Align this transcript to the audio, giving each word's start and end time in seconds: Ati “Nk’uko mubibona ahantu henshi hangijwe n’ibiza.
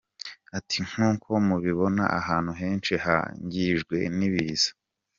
Ati 0.57 0.77
“Nk’uko 0.87 1.29
mubibona 1.47 2.03
ahantu 2.19 2.51
henshi 2.61 2.93
hangijwe 3.05 3.97
n’ibiza. 4.17 4.71